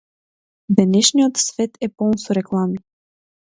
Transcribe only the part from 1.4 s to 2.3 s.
свет е полн со